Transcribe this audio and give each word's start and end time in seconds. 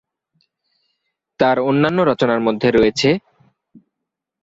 তার 1.39 1.57
অন্যান্য 1.61 1.99
রচনার 2.03 2.41
মধ্যে 2.41 2.67
রয়েছেঃ 2.71 3.15